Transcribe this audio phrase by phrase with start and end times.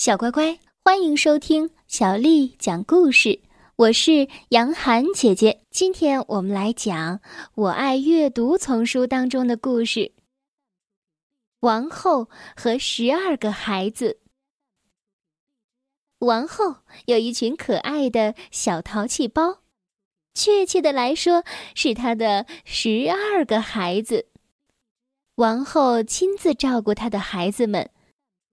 [0.00, 3.42] 小乖乖，欢迎收听小丽讲故事。
[3.76, 5.60] 我是杨涵姐姐。
[5.70, 7.18] 今天我们来讲
[7.54, 10.00] 《我爱阅读》丛书当中的故事
[11.60, 14.18] 《王后和十二个孩子》。
[16.20, 19.58] 王后有一群可爱的小淘气包，
[20.32, 21.44] 确切的来说，
[21.74, 24.28] 是她的十二个孩子。
[25.34, 27.90] 王后亲自照顾她的孩子们。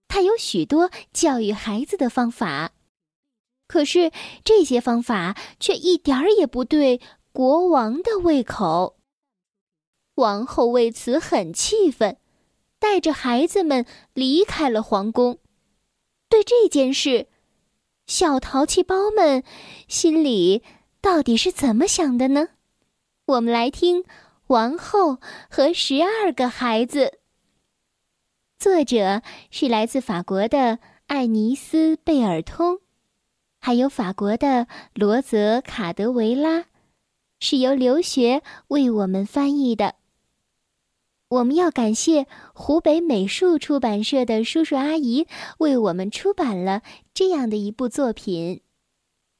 [0.07, 2.71] 他有许多教育孩子的方法，
[3.67, 4.11] 可是
[4.43, 8.97] 这些方法却一点儿也不对国王的胃口。
[10.15, 12.17] 王后为此很气愤，
[12.79, 15.37] 带着孩子们离开了皇宫。
[16.29, 17.27] 对这件事，
[18.07, 19.43] 小淘气包们
[19.87, 20.63] 心里
[21.01, 22.47] 到底是怎么想的呢？
[23.25, 24.03] 我们来听
[24.47, 25.19] 《王后
[25.49, 26.99] 和十二个孩子》。
[28.59, 29.21] 作者
[29.51, 32.79] 是来自法国的艾尼斯·贝尔通，
[33.59, 36.65] 还有法国的罗泽·卡德维拉，
[37.39, 39.93] 是由留学为我们翻译的。
[41.29, 45.27] 我们要感谢湖北美术出版社的叔叔阿姨
[45.59, 46.81] 为我们出版了
[47.13, 48.55] 这样的一部作品《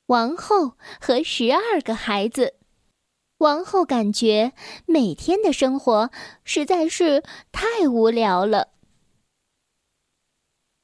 [0.06, 2.46] 王后和十二个孩子》。
[3.40, 4.54] 王后感觉
[4.86, 6.12] 每天的生活
[6.44, 8.77] 实在是太无聊了。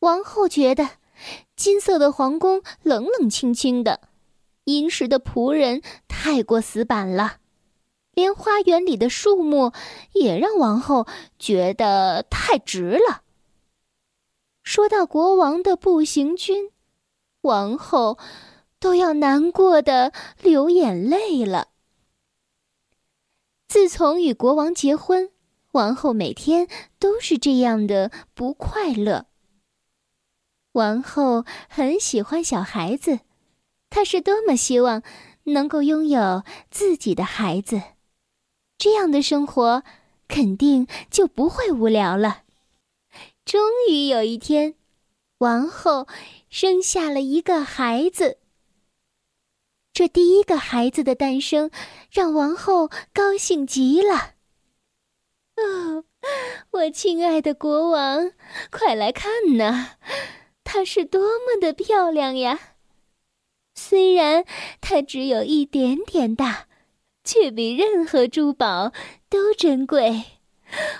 [0.03, 0.89] 王后觉得，
[1.55, 4.01] 金色的皇宫冷冷清清的，
[4.65, 7.37] 殷实的仆人太过死板了，
[8.13, 9.71] 连花园里的树木
[10.11, 11.07] 也让王后
[11.39, 13.21] 觉得太直了。
[14.61, 16.71] 说到国王的步行军，
[17.39, 18.17] 王后
[18.81, 21.69] 都要难过的流眼泪了。
[23.69, 25.31] 自从与国王结婚，
[25.71, 26.67] 王后每天
[26.99, 29.27] 都是这样的不快乐。
[30.73, 33.21] 王后很喜欢小孩子，
[33.89, 35.01] 她是多么希望
[35.45, 37.81] 能够拥有自己的孩子，
[38.77, 39.83] 这样的生活
[40.27, 42.43] 肯定就不会无聊了。
[43.45, 44.75] 终于有一天，
[45.39, 46.07] 王后
[46.49, 48.37] 生下了一个孩子。
[49.93, 51.69] 这第一个孩子的诞生
[52.09, 54.33] 让王后高兴极了。
[55.55, 56.05] 哦，
[56.71, 58.31] 我亲爱的国王，
[58.71, 59.97] 快来看呐！
[60.73, 62.59] 她是多么的漂亮呀！
[63.75, 64.43] 虽然
[64.81, 66.67] 她只有一点点大，
[67.23, 68.91] 却比任何珠宝
[69.29, 70.23] 都珍贵。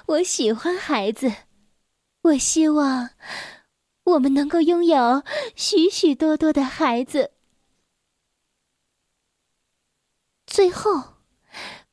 [0.05, 1.33] 我喜欢孩子，
[2.21, 3.09] 我希望
[4.03, 5.23] 我们能够拥有
[5.55, 7.31] 许许多多的孩子。
[10.45, 11.15] 最后，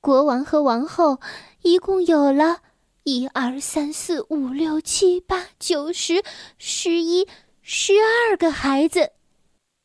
[0.02, 1.18] 国王和王后
[1.62, 2.60] 一共有了
[3.04, 6.22] 一二三四五六七八九十
[6.58, 7.26] 十一。
[7.62, 9.12] 十二个孩子，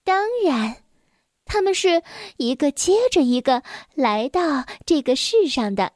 [0.03, 0.77] 当然，
[1.43, 2.03] 他们是
[2.37, 3.63] 一个接着一个
[3.93, 5.93] 来到这个世上的。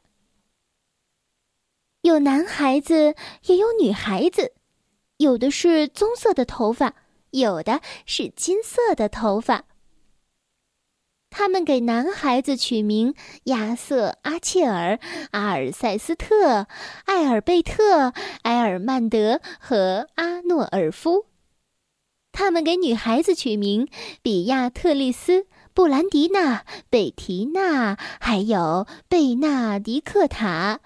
[2.01, 4.53] 有男孩子，也有女孩子，
[5.17, 6.95] 有的是棕色的头发，
[7.31, 9.63] 有的是金色的头发。
[11.29, 13.13] 他们给男孩子取名
[13.45, 14.99] 亚瑟、阿切尔、
[15.31, 16.67] 阿尔塞斯特、
[17.05, 21.28] 艾尔贝特、埃尔曼德和阿诺尔夫。
[22.31, 23.87] 他们给女孩子取名
[24.21, 30.79] 比亚特丽斯、布兰迪娜、贝提娜，还有贝纳迪克塔、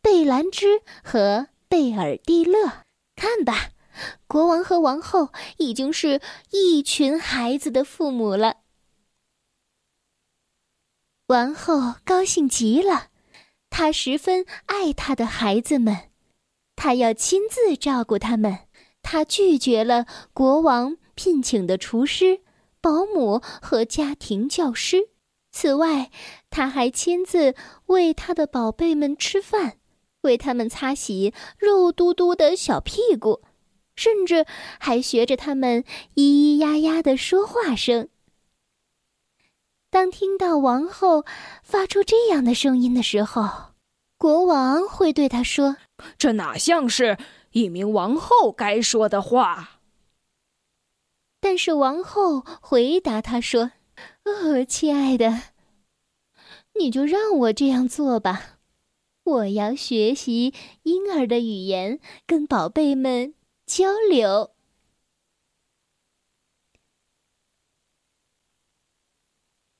[0.00, 2.84] 贝兰芝和贝尔蒂勒。
[3.16, 3.70] 看吧，
[4.26, 6.20] 国王和王后已经是
[6.52, 8.58] 一群孩子的父母了。
[11.26, 13.08] 王后高兴极了，
[13.68, 16.10] 她十分爱她的孩子们，
[16.76, 18.69] 她要亲自照顾他们。
[19.02, 22.40] 他拒绝了国王聘请的厨师、
[22.80, 25.08] 保姆和家庭教师。
[25.52, 26.10] 此外，
[26.48, 27.56] 他还亲自
[27.86, 29.78] 为他的宝贝们吃饭，
[30.22, 33.42] 为他们擦洗肉嘟嘟的小屁股，
[33.96, 34.46] 甚至
[34.78, 35.82] 还学着他们
[36.14, 38.08] 咿咿呀呀的说话声。
[39.90, 41.24] 当听到王后
[41.64, 43.72] 发出这样的声音的时候，
[44.16, 45.78] 国王会对他说
[46.16, 47.18] ：“这哪像是……”
[47.52, 49.80] 一名王后该说的话。
[51.40, 53.72] 但是王后回答他说
[54.24, 55.42] ：“哦，亲爱的，
[56.78, 58.58] 你就让我这样做吧。
[59.22, 60.52] 我要学习
[60.82, 63.34] 婴儿的语言，跟宝贝们
[63.66, 64.54] 交流。”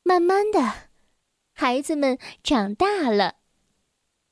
[0.02, 0.88] 慢慢的，
[1.52, 3.39] 孩子们长大了。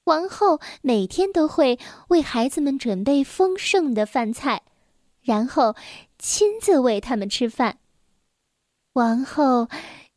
[0.08, 1.78] 王后每天都会
[2.08, 4.62] 为孩子们准备丰盛的饭菜，
[5.20, 5.76] 然后
[6.18, 7.78] 亲自喂他们吃饭。
[8.94, 9.68] 王后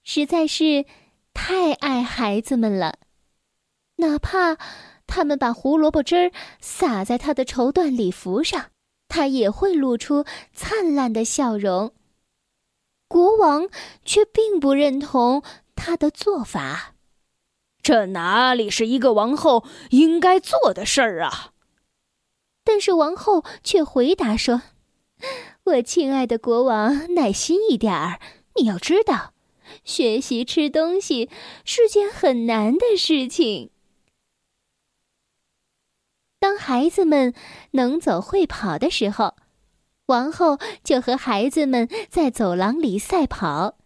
[0.05, 0.85] 实在是
[1.33, 2.99] 太爱孩子们了，
[3.97, 4.57] 哪怕
[5.05, 8.67] 他们把胡萝卜汁儿洒在她的绸缎礼服上，
[9.09, 10.23] 她也会露出
[10.53, 11.93] 灿烂的笑容。
[13.09, 13.67] 国王
[14.05, 15.43] 却并不认同
[15.75, 16.90] 他的做法，
[17.81, 21.51] 这哪里是一个王后应该做的事儿啊！
[22.63, 24.61] 但是王后却回答说
[25.65, 28.19] ：“我亲爱的国王，耐心一点儿。
[28.55, 29.33] 你要知道，
[29.83, 31.29] 学习吃东西
[31.65, 33.71] 是件很难的事情。
[36.39, 37.33] 当孩子们
[37.71, 39.35] 能走会跑的时候。”
[40.07, 43.77] 王后就和孩子们在走廊里赛跑，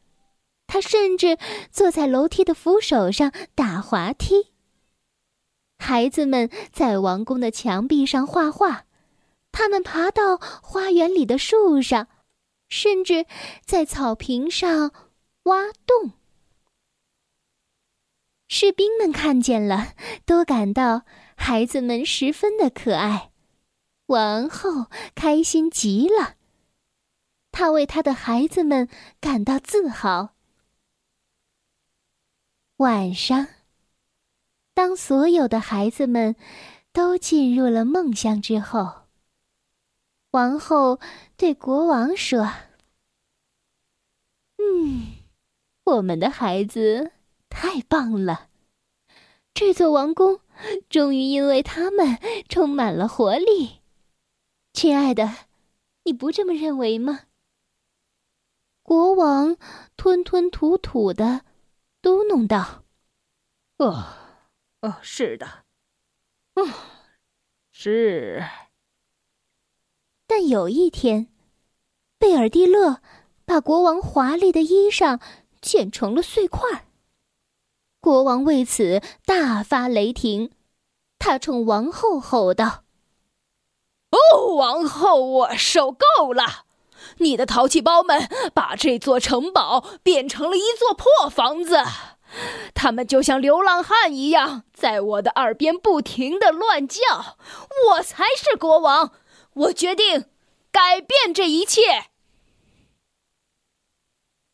[0.67, 1.37] 他甚至
[1.71, 4.51] 坐在楼梯的扶手上打滑梯。
[5.77, 8.85] 孩子们在王宫的墙壁上画画，
[9.51, 12.07] 他们爬到花园里的树上，
[12.69, 13.25] 甚至
[13.65, 14.91] 在草坪上
[15.43, 16.13] 挖洞。
[18.47, 19.93] 士兵们看见了，
[20.25, 21.03] 都感到
[21.35, 23.31] 孩子们十分的可爱。
[24.07, 24.85] 王后
[25.15, 26.35] 开心极了，
[27.51, 28.87] 她为她的孩子们
[29.19, 30.34] 感到自豪。
[32.77, 33.47] 晚上，
[34.73, 36.35] 当所有的孩子们
[36.91, 39.03] 都进入了梦乡之后，
[40.31, 40.99] 王后
[41.37, 42.51] 对国王说
[44.59, 45.13] ：“嗯，
[45.85, 47.13] 我们的孩子
[47.47, 48.49] 太棒了，
[49.53, 50.41] 这座王宫
[50.89, 52.19] 终于因为他们
[52.49, 53.79] 充满了活力。”
[54.73, 55.33] 亲爱的，
[56.03, 57.21] 你不这么认为吗？
[58.83, 59.55] 国王
[59.95, 61.45] 吞吞吐吐的
[62.05, 62.83] 嘟哝道
[63.81, 64.05] ：“哦，
[64.81, 65.65] 哦，是的，
[66.53, 66.63] 哦，
[67.71, 68.43] 是。”
[70.27, 71.33] 但有一天，
[72.19, 73.01] 贝尔蒂勒
[73.43, 75.19] 把国王华丽的衣裳
[75.59, 76.85] 剪成了碎块。
[77.99, 80.51] 国王为此大发雷霆，
[81.17, 82.83] 他冲王后吼道。
[84.11, 86.64] 哦，王后，我受够了！
[87.17, 91.83] 你的淘气包们把这座城堡变成了一座破房子，
[92.73, 97.37] 他们就像流浪汉一样，在我的耳边不停的乱叫。
[97.89, 99.11] 我才是国王，
[99.53, 100.25] 我决定
[100.71, 102.05] 改变这一切。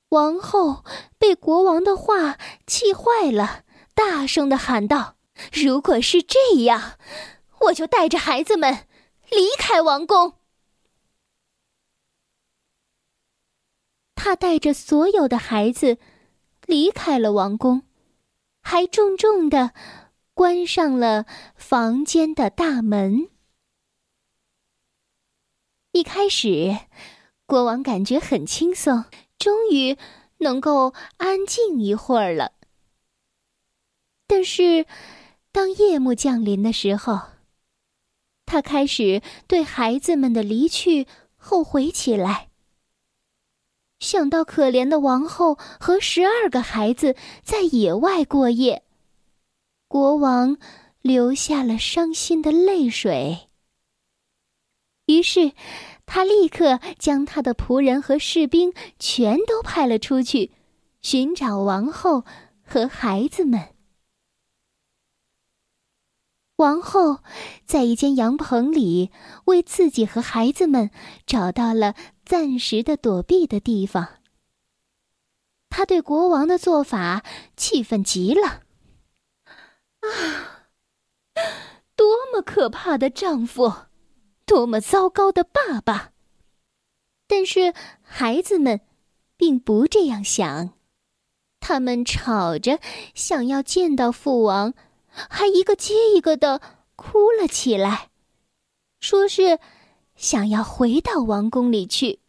[0.09, 0.83] 王后
[1.17, 2.37] 被国王的话
[2.67, 3.63] 气坏了，
[3.95, 5.15] 大声的喊道
[5.53, 6.93] ：“如果是这样，
[7.61, 8.87] 我就带着孩子们。”
[9.31, 10.33] 离开王宫，
[14.23, 15.97] 他带着所有的孩子
[16.67, 17.81] 离开了王宫，
[18.61, 19.73] 还重重的
[20.35, 21.25] 关上了
[21.55, 23.29] 房间的大门。
[25.91, 26.77] 一开始，
[27.47, 29.05] 国王感觉很轻松，
[29.39, 29.97] 终于
[30.37, 32.51] 能够安静一会儿了。
[34.27, 34.85] 但是，
[35.51, 37.21] 当夜幕降临的时候，
[38.45, 41.07] 他开始对孩子们的离去
[41.37, 42.50] 后悔起来。
[44.01, 48.83] 想到可怜的王后和十二个孩子在野外过夜，
[49.87, 50.57] 国王
[51.01, 53.47] 流下了伤心的泪水。
[55.05, 55.53] 于是，
[56.07, 60.51] 他立刻将他的仆人和士兵全都派了出去，
[61.01, 62.25] 寻找王后
[62.65, 63.69] 和孩子们。
[66.55, 67.19] 王后
[67.65, 69.11] 在一间羊棚里，
[69.45, 70.91] 为自己和孩子们
[71.25, 71.95] 找到了
[72.31, 74.07] 暂时的躲避的地方。
[75.69, 77.25] 她对国王的做法
[77.57, 78.61] 气愤极了。
[79.99, 80.69] 啊，
[81.97, 83.73] 多么可怕的丈夫，
[84.45, 86.13] 多么糟糕的爸爸！
[87.27, 88.79] 但是孩子们
[89.35, 90.69] 并不这样想，
[91.59, 92.79] 他们吵着
[93.13, 94.73] 想要见到父王。
[95.09, 96.61] 还一个接一个的
[96.95, 98.09] 哭了起来，
[99.01, 99.59] 说是
[100.15, 102.20] 想要回到王宫里去。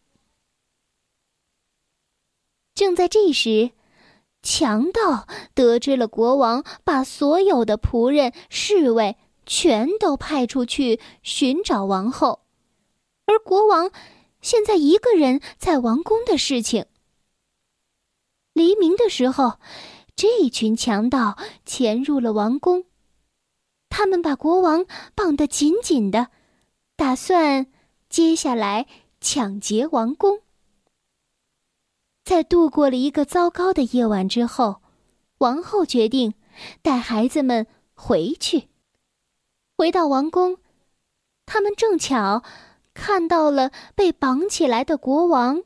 [2.75, 3.71] 正在这时，
[4.41, 12.41] 强盗得知了国王把所有的仆人、侍卫全都派出去寻找王后，
[13.25, 13.91] 而国王
[14.41, 16.85] 现在一个人在王宫的事情。
[18.53, 19.59] 黎明的时候。
[20.15, 22.85] 这群强盗潜入了王宫，
[23.89, 26.27] 他们把国王绑得紧紧的，
[26.95, 27.65] 打算
[28.09, 28.85] 接下来
[29.19, 30.41] 抢劫王宫。
[32.23, 34.81] 在度过了一个糟糕的夜晚之后，
[35.39, 36.33] 王后决定
[36.81, 38.69] 带孩子们回去。
[39.75, 40.57] 回到王宫，
[41.45, 42.43] 他们正巧
[42.93, 45.63] 看到了被绑起来的国王。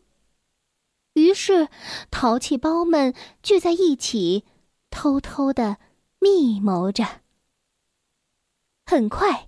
[1.14, 1.68] 于是，
[2.10, 4.46] 淘气包们聚在一起，
[4.90, 5.78] 偷偷的
[6.20, 7.22] 密谋着。
[8.86, 9.47] 很快，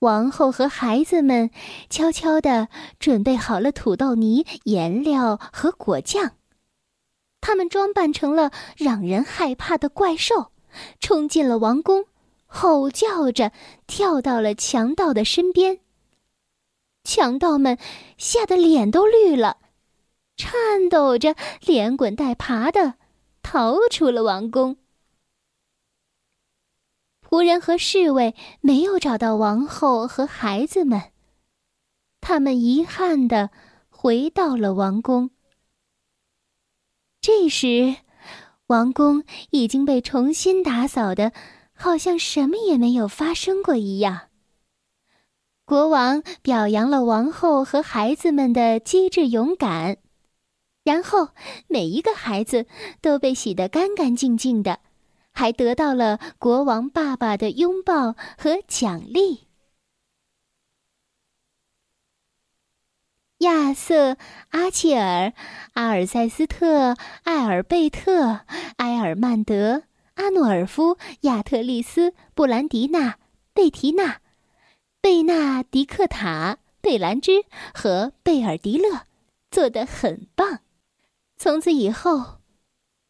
[0.00, 1.50] 王后和孩子们
[1.88, 6.32] 悄悄地准备好了土豆泥、颜料和果酱。
[7.40, 10.50] 他们装扮成了让人害怕的怪兽，
[11.00, 12.06] 冲进了王宫，
[12.46, 13.52] 吼叫着
[13.86, 15.80] 跳到了强盗的身边。
[17.04, 17.78] 强盗们
[18.16, 19.58] 吓得脸都绿了。
[20.36, 22.94] 颤抖着，连滚带爬的
[23.42, 24.78] 逃出了王宫。
[27.34, 31.10] 仆人和侍卫没有找到王后和孩子们，
[32.20, 33.50] 他们遗憾的
[33.88, 35.30] 回到了王宫。
[37.20, 37.96] 这时，
[38.68, 41.32] 王宫已经被重新打扫的，
[41.72, 44.28] 好像什么也没有发生过一样。
[45.64, 49.96] 国王表扬了王后和孩子们的机智勇敢。
[50.84, 51.30] 然后，
[51.66, 52.66] 每一个孩子
[53.00, 54.78] 都被洗得干干净净的，
[55.34, 59.48] 还得到了国王爸爸的拥抱和奖励。
[63.38, 64.16] 亚瑟、
[64.50, 65.32] 阿切尔、
[65.74, 68.40] 阿尔塞斯特、艾尔贝特、
[68.76, 69.82] 埃尔曼德、
[70.14, 73.18] 阿诺尔夫、亚特利斯、布兰迪娜、
[73.52, 74.20] 贝提娜、
[75.00, 79.02] 贝纳迪克塔、贝兰芝和贝尔迪勒
[79.50, 80.60] 做得很棒。
[81.36, 82.38] 从此以后，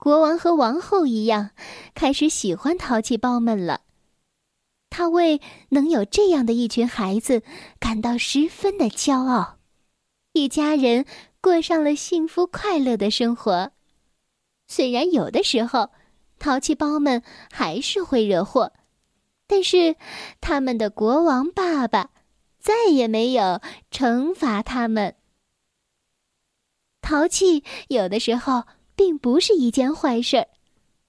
[0.05, 1.53] 国王和王后一样，
[1.95, 3.81] 开始喜欢淘气包们了。
[4.91, 7.43] 他为能有这样的一群孩子
[7.79, 9.57] 感到十分的骄傲，
[10.33, 11.07] 一家人
[11.41, 13.73] 过上了幸福快乐的生活。
[14.69, 15.89] 虽然有的时候，
[16.39, 18.75] 淘气包们还是会惹祸，
[19.47, 19.97] 但是
[20.43, 22.11] 他们的国王爸爸
[22.59, 25.17] 再也没有惩罚他们。
[27.01, 28.65] 淘气有的时候
[28.97, 30.47] 并不是一件坏事儿，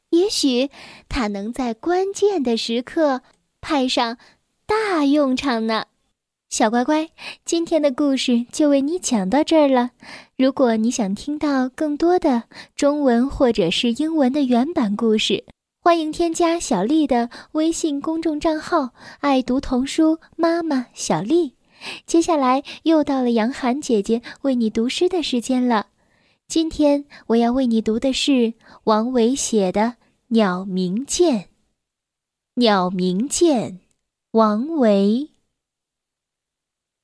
[0.10, 0.70] 也许
[1.10, 3.22] 它能在关键的时刻
[3.62, 4.18] 派上
[4.65, 5.86] 大用场呢。
[6.50, 7.10] 小乖乖，
[7.44, 9.89] 今天的故事就为你讲到这儿了。
[10.38, 12.44] 如果你想听到更多的
[12.75, 15.44] 中文或者是英文的原版故事，
[15.82, 21.56] 欢迎添加小丽的微信公众账号“爱读童书妈妈小丽”。
[22.08, 25.88] 接下来又到了杨涵姐姐为你读诗的时间了。
[26.48, 29.82] 今天我要为你读的是王维写的
[30.28, 31.40] 《鸟鸣涧》。
[32.54, 33.72] 《鸟鸣涧》，
[34.32, 35.32] 王维。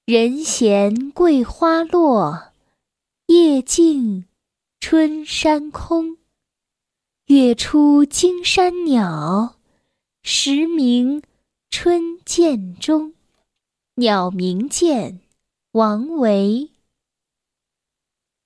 [0.05, 2.51] 人闲桂花落，
[3.27, 4.25] 夜静
[4.79, 6.17] 春山空。
[7.25, 9.57] 月出惊山鸟，
[10.21, 11.23] 时鸣
[11.69, 13.09] 春涧中。
[13.95, 15.11] 《鸟鸣涧》，
[15.71, 16.70] 王维。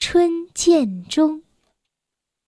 [0.00, 1.42] 春涧中。